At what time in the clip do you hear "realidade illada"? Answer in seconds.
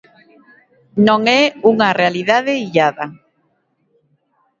1.99-3.05